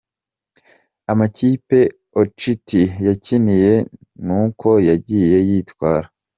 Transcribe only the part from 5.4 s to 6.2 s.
yitwara:.